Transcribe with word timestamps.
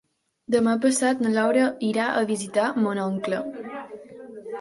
Demà 0.53 0.71
passat 0.85 1.19
na 1.25 1.33
Laura 1.35 1.67
irà 1.89 2.07
a 2.13 2.23
visitar 2.31 2.65
mon 2.87 3.03
oncle. 3.05 3.43